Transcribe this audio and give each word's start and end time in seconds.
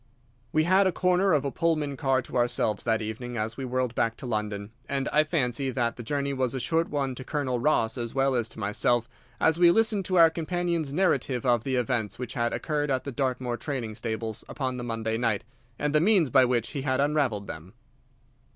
We 0.51 0.63
had 0.63 0.85
the 0.87 0.91
corner 0.91 1.31
of 1.31 1.45
a 1.45 1.51
Pullman 1.51 1.95
car 1.95 2.23
to 2.23 2.35
ourselves 2.35 2.83
that 2.85 3.03
evening 3.03 3.37
as 3.37 3.55
we 3.55 3.65
whirled 3.65 3.93
back 3.93 4.17
to 4.17 4.25
London, 4.25 4.71
and 4.89 5.07
I 5.09 5.23
fancy 5.23 5.69
that 5.69 5.95
the 5.95 6.01
journey 6.01 6.33
was 6.33 6.55
a 6.55 6.59
short 6.59 6.89
one 6.89 7.13
to 7.13 7.23
Colonel 7.23 7.59
Ross 7.59 7.99
as 7.99 8.15
well 8.15 8.33
as 8.33 8.49
to 8.49 8.59
myself, 8.59 9.07
as 9.39 9.59
we 9.59 9.69
listened 9.69 10.05
to 10.05 10.15
our 10.17 10.31
companion's 10.31 10.91
narrative 10.91 11.45
of 11.45 11.63
the 11.63 11.75
events 11.75 12.17
which 12.17 12.33
had 12.33 12.51
occurred 12.51 12.89
at 12.89 13.03
the 13.03 13.11
Dartmoor 13.11 13.57
training 13.57 13.93
stables 13.93 14.43
upon 14.49 14.77
the 14.77 14.83
Monday 14.83 15.19
night, 15.19 15.43
and 15.77 15.93
the 15.93 16.01
means 16.01 16.31
by 16.31 16.45
which 16.45 16.69
he 16.71 16.81
had 16.81 16.99
unravelled 16.99 17.45
them. 17.45 17.73